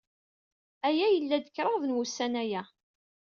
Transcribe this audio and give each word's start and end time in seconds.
Aya 0.87 1.07
yella-d 1.09 1.45
kraḍ 1.55 1.81
n 1.85 1.95
wussan 1.95 2.33
aya. 2.43 2.61